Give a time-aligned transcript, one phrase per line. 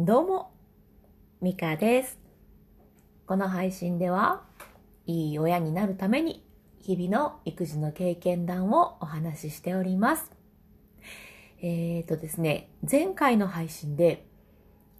[0.00, 0.52] どうも、
[1.40, 2.20] ミカです。
[3.26, 4.44] この配信では、
[5.06, 6.46] いい親になるために、
[6.80, 10.30] 日々の育児の経験談をお話ししております。
[11.60, 14.24] えーとですね、前回の配信で、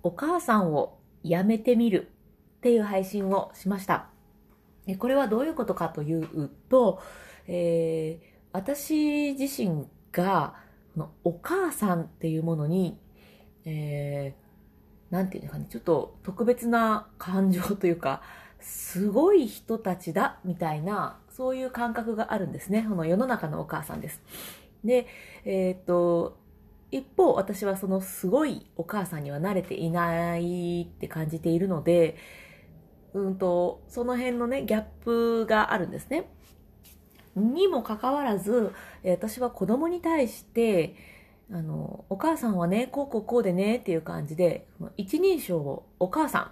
[0.03, 2.11] お母さんを辞めてみる
[2.57, 4.09] っていう配信をしました。
[4.99, 7.01] これはどういうことかというと、
[7.47, 10.57] えー私自身が、
[11.23, 12.99] お母さんっていうものに、
[13.65, 14.48] えー
[15.11, 18.23] なんていうのかね、ちょっと特別な感情というか、
[18.61, 22.85] すごい人たちだみたいな、そういう感覚があるんですね。
[22.89, 24.21] この世の中のお母さんです。
[24.85, 25.07] で、
[25.45, 26.39] えっ、と、
[26.91, 32.17] 一方私はそのすごいお母さんには慣れていないって感じているので、
[33.15, 36.29] うんと、その辺のね、ギャップがあるんですね。
[37.37, 38.73] にもかかわらず、
[39.05, 40.95] 私は子供に対して、
[41.51, 44.67] あの、お母さんはね、こうこうこうでねっていう感じで、
[44.97, 46.49] 一人称をお母さんっ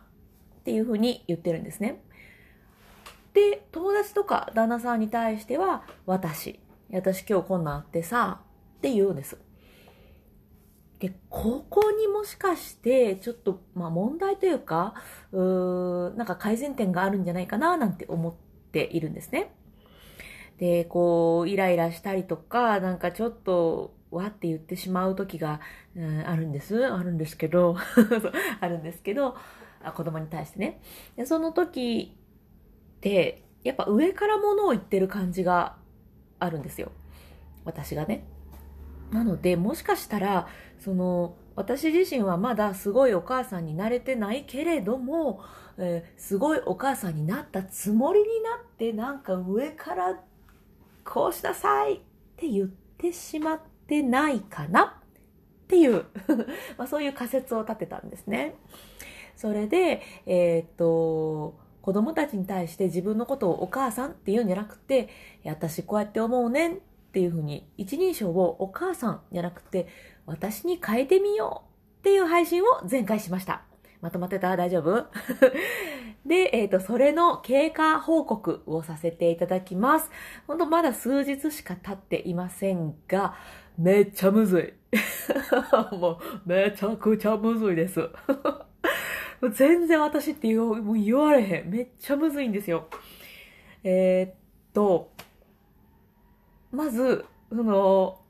[0.65, 2.03] ていうふうに言ってるんですね。
[3.35, 6.61] で、友達とか旦那さんに対しては、私。
[6.93, 8.41] 私今日こんなんあってさ、
[8.79, 9.39] って言うんです。
[10.99, 14.95] で、ここにもしかして、ちょっと、まあ問題というか、
[15.33, 18.35] うーなんか改善点があるんじゃないかな、なんて思っ
[18.73, 19.55] ているんですね。
[20.59, 25.61] で、こう、イライラしたりとか、なんかちょっと、わって言ってしまう時が、
[25.97, 26.87] うんあるんです。
[26.87, 27.77] あるんですけど、
[28.61, 29.37] あるんですけど、
[29.95, 30.81] 子供に対してね。
[31.17, 32.17] でその時
[32.97, 35.77] って、やっぱ上から物を言ってる感じが
[36.39, 36.93] あるんですよ。
[37.65, 38.25] 私がね。
[39.11, 45.41] なので、もしかしたら、その、私自身はまだすごいお母さんになれてないけれども、
[45.79, 50.21] えーすごいお母さんになったつもりになって、なんか上から
[51.05, 51.99] こうしなさいっ
[52.37, 55.01] て言ってしまってないかな？
[55.65, 56.05] っていう、
[56.79, 58.55] まあそういう仮説を立てたんですね。
[59.35, 65.09] それで、えーっと、子供たちに対して自分のことをお母さんって言うんじゃなくて、
[65.45, 66.77] 私こうやって思うねんっ
[67.13, 69.87] ていうふうに、一人称をお母さんじゃなくて、
[70.25, 73.63] 私に変えてみようっていう配信を前回しました。
[74.01, 74.57] まとまってた？
[74.57, 75.07] 大丈夫？
[76.27, 80.11] で、えっ、と、それの経過報告をさせていただきます。
[80.47, 83.35] ほんとまだ数日しか経っていませんが、
[83.79, 84.97] めっちゃむずい。
[85.97, 88.01] もう、めちゃくちゃむずいです。
[89.41, 91.71] もう全然私って言もう言われへん。
[91.71, 92.89] めっちゃむずいんですよ。
[93.85, 94.35] えーっ
[94.73, 95.11] と、
[96.73, 98.21] まず、その、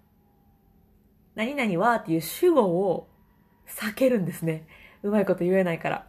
[1.34, 3.08] 何々はっていう主語を
[3.66, 4.66] 避けるんですね。
[5.02, 6.06] うまいこと言えないから。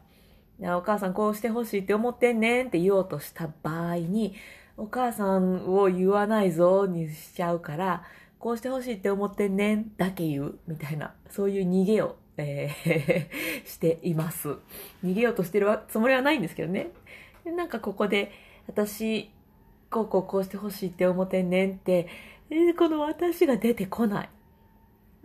[0.77, 4.35] お母さんこうしてほしいって思ってんねんって言おうとした場合に、
[4.75, 8.03] お母さんを言わないぞにしちゃうから、
[8.39, 14.49] こうしてほしいって思ってんねんだけ言うみたいな、そういう逃げを、えー しています。
[15.03, 16.91] 逃げようとしてるつもりはないんですけどね。
[17.43, 18.31] でなんかここで、
[18.67, 19.31] 私、
[19.89, 22.07] こうこうこうしてほしいって思ってんねんって、
[22.77, 24.29] この私が出てこない。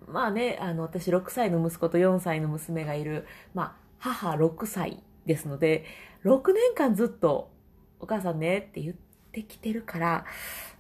[0.09, 5.85] まあね、あの、私6歳の息子と4歳の娘がいる、まあ、母6歳ですので、
[6.25, 7.51] 6年間ずっと、
[8.01, 8.95] お母さんねって言っ
[9.31, 10.25] てきてるから、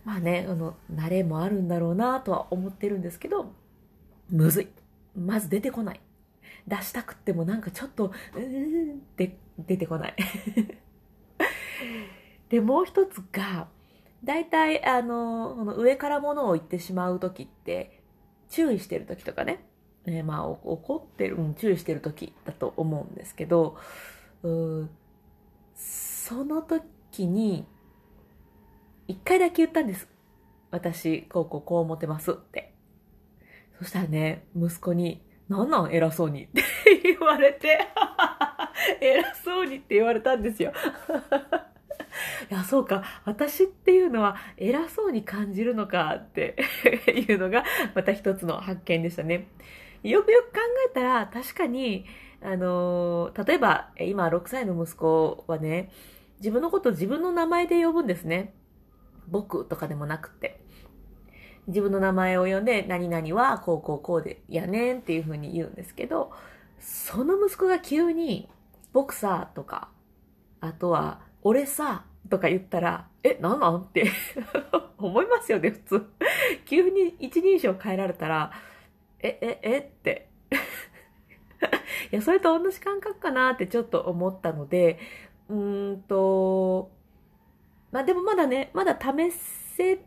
[0.04, 3.52] まあね、あの、慣れもあるんだろうなとは思ってるんですけど、
[4.30, 4.68] むずい。
[5.16, 6.00] まず出てこない。
[6.66, 10.16] 出したくってもなんかちょっと、うーんって出てこない。
[12.48, 13.68] で、もう一つが、
[14.24, 18.02] 大体、あの、この上から物を言ってしまうときって、
[18.48, 19.64] 注意してるときとかね、
[20.04, 23.76] えーまあ、怒ってる、うん、注意してるときだと思うんですけど、
[24.42, 24.88] う
[25.74, 27.66] その時に、
[29.08, 30.08] 一回だけ言ったんです。
[30.70, 32.72] 私、こうこうこう思ってますって。
[33.78, 35.92] そしたらね、息子に、なんなん？
[35.92, 36.62] 偉そうにって
[37.02, 37.80] 言われて、
[39.00, 40.72] 偉そうにって言われたんですよ。
[42.50, 43.02] いや、そうか。
[43.24, 46.56] 私っていうのは偉そうに感じるのかって
[47.06, 47.64] いうのが
[47.94, 49.48] また一つの発見でしたね。
[50.02, 52.06] よくよく考えたら確かに、
[52.40, 55.90] あのー例えば今6歳の息子はね、
[56.38, 58.54] 自分のことを自分の名前で呼ぶんですね。
[59.28, 60.60] 僕とかでもなくて。
[61.68, 66.32] 自分の名前を呼んで、何々はこうこうこうで、やねんっていう風に言うんですけど、
[66.80, 68.48] その息子が急に、
[68.92, 69.88] 僕さ、とか、
[70.60, 74.10] あとは、俺さ、とか言ったら、え、なんなんって
[74.98, 76.06] 思いますよね、普通。
[76.64, 78.52] 急に一人称変えられたら、
[79.20, 80.28] え、え、えって。
[82.10, 84.98] いや、それと同じ感覚かなってちょっと思ったので、
[85.48, 86.90] うーんと、
[87.92, 89.30] まあでもまだね、まだ試
[89.76, 90.04] せ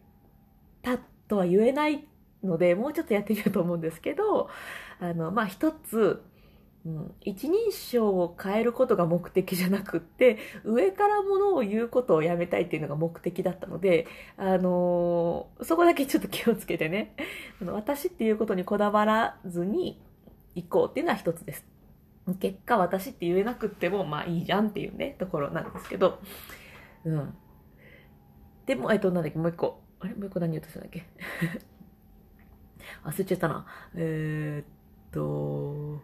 [0.81, 0.97] た
[1.27, 2.07] とは言えない
[2.43, 4.49] ので、もうちょっとやってみようと思うんですけど、
[4.99, 6.21] あの、まあ一つ、
[6.85, 14.07] うん、一人称を変えることが目的じゃなくって、上からものを言うことをやめたいっていうのが目的だったので、
[14.37, 17.15] あのーそこだけちょっと気をつけてね、
[17.61, 19.99] あの私っていうことにこだわらずに
[20.53, 21.65] 行こうっていうのは一つです。
[22.39, 26.19] 結果私って言えなくってもまあいいじゃんっていうね、ところなんですけど、
[27.05, 27.35] うん。
[28.65, 29.81] でも、えっと、なんだっけ、もう一個。
[29.99, 30.15] あれ？
[30.15, 31.05] もう一個何言おうとしたんだっけ？
[33.05, 33.65] 忘れちゃったな。
[33.95, 34.67] えー、
[35.09, 36.01] っと、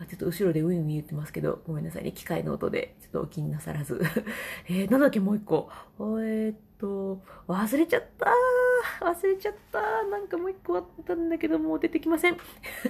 [0.00, 2.12] あちょっと後ろでウィンウィン言ってますけど、ごめんなさいね。
[2.12, 4.00] 機械の音で、ちょっとお気になさらず。
[4.68, 5.70] えー、なんだっけ、もう一個。
[5.98, 8.26] えー、っと、忘れちゃった
[9.04, 12.36] 忘れちゃったなんかもう一個あったんだけど、もう出てきません。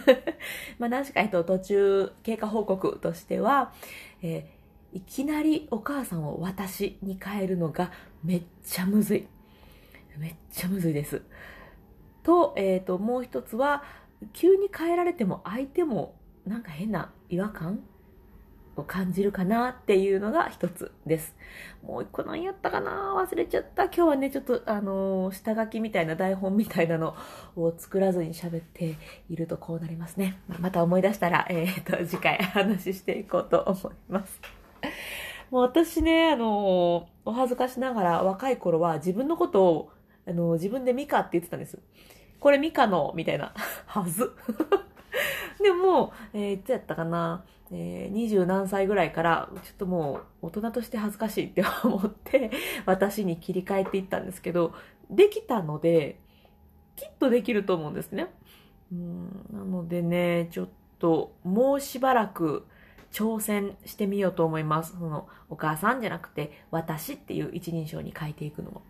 [0.79, 3.73] まあ、何しか、えっと、途中、経過報告としては、
[4.23, 4.62] えー
[4.93, 7.91] いきなりお母さんを私に変えるのが
[8.23, 9.29] めっちゃむずい。
[10.19, 11.23] めっちゃむずいです。
[12.23, 13.83] と、えっ、と、もう一つは、
[14.33, 16.15] 急に変えられても相手も
[16.47, 17.81] なんか変な違和感
[18.77, 21.35] を感じるかなっていうのが一つです。
[21.83, 23.85] もう一個何やったかな忘れちゃった。
[23.85, 27.15] 今日はね、ちょっとあのー下書きみたいな台本みたいなの
[27.57, 28.97] を作らずに喋って
[29.29, 30.39] いるとこうなりますね。
[30.49, 34.62] まあまた思い出したら、えっ、と、次回話していこうと思います。
[35.51, 39.91] もう私ね、あのお恥ずかしながら若い頃は自分のことを、
[40.27, 41.79] あの自分でミカって言ってたんです。
[42.41, 43.53] これミカの、みたいな、
[43.87, 44.33] はず。
[45.63, 52.51] でも、えーいつやったかな、えー、20何歳ぐらいから、ちょっともう大人として恥ずかしいって思って、
[52.85, 54.75] 私に切り替えていったんですけど、
[55.11, 56.19] できたので、
[56.97, 58.29] きっとできると思うんですね。
[58.91, 60.69] うん、なのでね、ちょっ
[60.99, 62.67] と、もうしばらく
[63.13, 64.93] 挑戦してみようと思います。
[64.99, 68.83] その、お母さんじゃなくて、私っていう一人称に変えていくのも。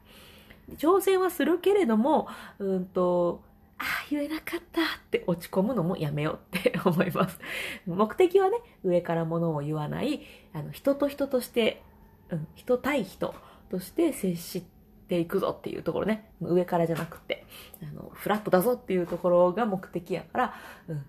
[0.77, 2.29] 挑戦はするけれども、
[2.59, 3.43] うんと、
[3.79, 7.41] ああ、言えなかったって落ち込むのもやめようって 思います。
[7.85, 10.23] 目的はね、上からものを言わない、
[10.53, 11.83] あの、人と人として、
[12.31, 13.35] うん、人対人
[13.71, 14.63] として接し
[15.09, 17.45] ていくぞっていうところね、上からじゃなくて、
[17.83, 20.55] あの、フラットだぞっていうところが目的やから、
[20.87, 21.05] うん、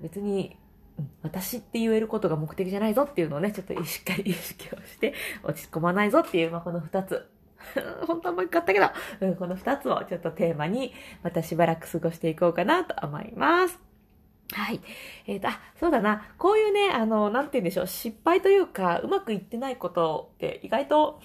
[0.00, 0.58] 別に、
[1.22, 7.26] 私って言えることが目的じゃないぞっていうのをね、ちょっとしっかり意識をして、落ち込まないぞっていう、まあ、この二つ。
[8.06, 8.86] 本当はもう一個あったけど、
[9.20, 10.92] うん、この二つをちょっとテーマに、
[11.22, 13.78] またしばらく過ごしていこうかなと思います。
[14.52, 14.80] はい。
[15.26, 16.32] えっ、と、あ、そうだな。
[16.38, 17.86] こういうね、あの、なんて言うんでしょう。
[17.86, 21.20] 失敗というか、うまくいってないことって意外と、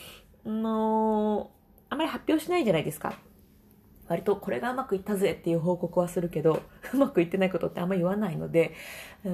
[0.46, 1.50] あの
[1.90, 3.18] あまり発表しないじゃないですか。
[4.08, 6.62] 割とこれがうまくいったぜっていう報告はするけど、
[6.94, 8.74] うまくいってないことってあんま言わないので、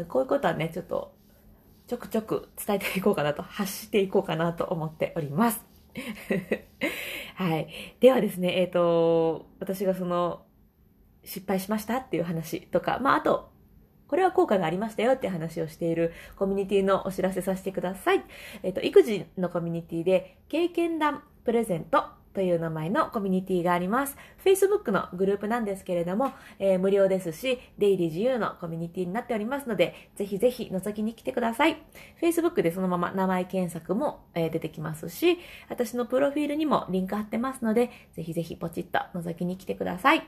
[0.07, 1.13] こういうことはね、ちょっと、
[1.87, 5.65] ちょくちょく伝えていこうかなと、発していこうかなと思っております。
[7.35, 7.67] はい。
[7.99, 10.45] ではですね、えっ、と、私がその、
[11.23, 13.51] 失敗しましたっていう話とか、まあ、あと、
[14.07, 18.23] これは効果がありましたよって話をしているコミュニティのお知らせさせてください。
[18.63, 24.15] えっ、と、育児のコミュニティで、経験談プレゼントという名前のコミュニティがあります。
[24.43, 31.81] Facebook のグループなんですけれども、えー無料ですし、出入り自由のコミュニティになっておりますので、ぜひぜひ覗きに来てください。
[32.21, 35.39] Facebook でそのまま名前検索も、えー出てきますし、
[35.69, 40.23] 私のプロフィールにもリンク貼ってますので、ぜひぜひポチッと覗きに来てください。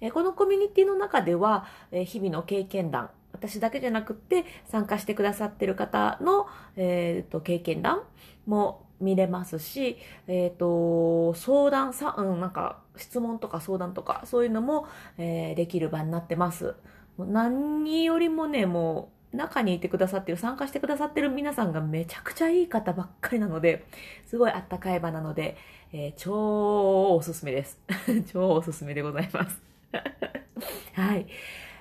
[0.00, 6.46] えーこのコミュニティの中では、えー日々の経験談、私だけじゃなくって参加してくださってる方の、
[6.76, 8.02] えーと経験談
[8.46, 14.86] も見れますし、えっ、と、相談さ、うん、なんか質問とか相談とかそういうのも、
[15.18, 16.74] えーできる場になってます。
[17.18, 23.86] 何よりもね、もう中にいてくださってる、参加してくださってる皆さんがめちゃくちゃいい方ばっかりなので、
[24.26, 25.56] すごいあったかい場なので、
[25.92, 27.78] えー超おすすめです。
[28.32, 29.60] 超おすすめでございます。
[30.94, 31.26] はい。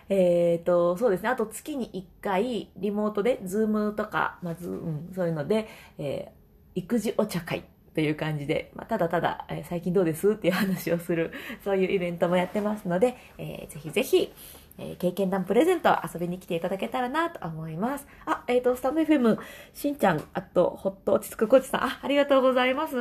[0.09, 1.29] えっ、と、そうですね。
[1.29, 6.31] あと月に1回、リモートで、ズームとか、まあ、ズーム、そういうので、え
[6.77, 7.63] 育児お茶会
[7.95, 11.31] という感じで、まあ、ただただ、えー最近どうですっていう話をする、
[11.63, 14.31] そういうイベントもやってますので、えーぜひぜひ、
[14.77, 18.05] えー経験談プレゼント遊びに来ていただけたらなと思います。
[18.27, 19.39] あ、えっ、と、スタンド FM、
[19.73, 22.95] しんちゃん、あと、ほっと落ち着くコーチさん、あ、ありがとうございます。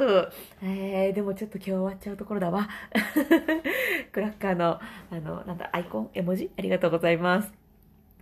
[0.63, 2.67] えー、でもちょっと今日終わっちゃうところだわ。
[4.13, 4.81] クラッカーの、
[5.11, 6.51] あの、なんだ、アイコン、絵文字？
[6.57, 7.53] ありがとうございます。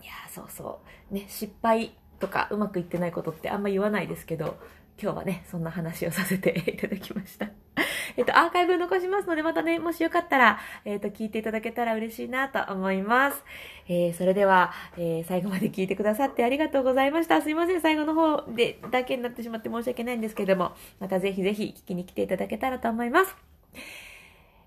[0.02, 0.80] いやー、そうそ
[1.12, 1.14] う。
[1.14, 4.56] ね、失敗とかうまくいってないことってあんま言わないですけど、
[5.00, 7.48] 今日はね、そんな話をさせていただきました。
[8.16, 13.42] えっと、アーカイブ残しますので、またね、もしよかったら、えっと、聞いていただけたら嬉しいなと思います。
[13.88, 17.42] えー、それでは、えー、最後まで聞いてくださってありがとうございました。
[17.42, 23.36] すいません、最後の方で、だけになってしまって申し訳ないんですけども、またぜひぜひ聞きに来ていただけたらと思います。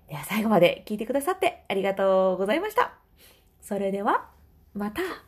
[0.08, 2.92] では、最後まで聞いてくださってありがとうございました。
[3.62, 4.28] それでは、
[4.74, 5.27] また。